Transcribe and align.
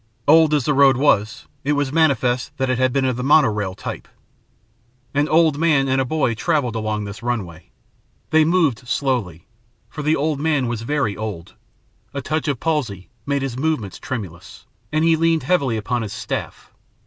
Old 0.27 0.51
as 0.55 0.65
the 0.65 0.73
road 0.73 0.97
was, 0.97 1.45
it 1.63 1.73
was 1.73 1.93
manifest 1.93 2.57
that 2.57 2.71
it 2.71 2.79
had 2.79 2.91
been 2.91 3.05
of 3.05 3.17
the 3.17 3.23
mono 3.23 3.49
rail 3.49 3.75
type. 3.75 4.07
An 5.13 5.29
old 5.29 5.59
man 5.59 5.87
and 5.87 6.01
a 6.01 6.05
boy 6.05 6.33
travelled 6.33 6.75
along 6.75 7.03
this 7.03 7.21
runway. 7.21 7.69
They 8.31 8.43
moved 8.43 8.87
slowly, 8.87 9.45
for 9.91 10.01
the 10.01 10.15
old 10.15 10.39
man 10.39 10.65
was 10.65 10.81
very 10.81 11.15
old, 11.15 11.53
a 12.15 12.19
touch 12.23 12.47
of 12.47 12.59
palsy 12.59 13.09
made 13.27 13.43
his 13.43 13.57
movements 13.59 13.99
tremulous, 13.99 14.65
and 14.91 15.05
he 15.05 15.15
leaned 15.15 15.43
heavily 15.43 15.77
upon 15.77 16.01
his 16.01 16.13
staff. 16.13 16.71